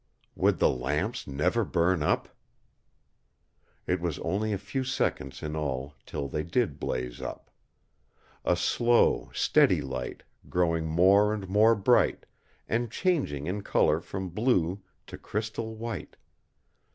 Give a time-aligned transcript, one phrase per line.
[0.35, 2.27] Would the lamps never burn up!
[3.85, 7.51] It was only a few seconds in all till they did blaze up.
[8.43, 12.25] A slow, steady light, growing more and more bright,
[12.67, 16.17] and changing in colour from blue to crystal white.